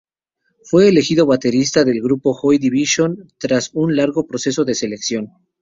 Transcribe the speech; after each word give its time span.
Fue 0.63 0.89
elegido 0.89 1.27
baterista 1.27 1.83
del 1.83 2.01
grupo 2.01 2.33
Joy 2.33 2.57
Division, 2.57 3.27
tras 3.37 3.69
un 3.75 3.95
largo 3.95 4.25
proceso 4.25 4.65
de 4.65 4.73
selección. 4.73 5.29